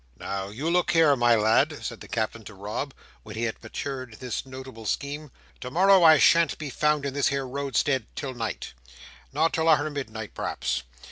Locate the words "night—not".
8.33-9.53